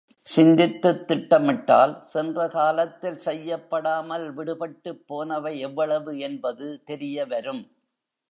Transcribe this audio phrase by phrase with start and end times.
[0.25, 7.63] சிந்தித்துத் திட்டமிட்டால் சென்ற காலத்தில் செய்யப்படாமல் விடுபட்டுப் போனவை எவ்வளவு என்பது தெரியவரும்.